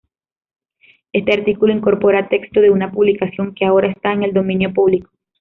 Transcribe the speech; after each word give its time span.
Este 1.13 1.31
artículo 1.31 1.71
incorpora 1.71 2.27
texto 2.27 2.59
de 2.59 2.71
una 2.71 2.91
publicación 2.91 3.53
que 3.53 3.65
ahora 3.65 3.87
está 3.91 4.11
en 4.13 4.23
el 4.23 4.33
dominio 4.33 4.73
público. 4.73 5.11